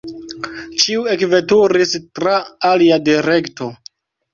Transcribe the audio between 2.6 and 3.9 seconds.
alia direkto.